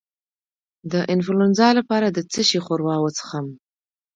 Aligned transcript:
د 0.91 0.93
انفلونزا 1.13 1.69
لپاره 1.79 2.07
د 2.15 2.19
څه 2.31 2.41
شي 2.49 2.59
ښوروا 2.65 2.95
وڅښم؟ 2.99 3.47